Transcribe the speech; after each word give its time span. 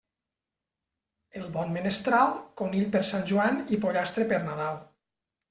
El 1.39 1.43
bon 1.57 1.69
menestral, 1.75 2.33
conill 2.63 2.89
per 2.97 3.03
Sant 3.11 3.29
Joan 3.33 3.61
i 3.77 3.81
pollastre 3.87 4.27
per 4.35 4.43
Nadal. 4.49 4.83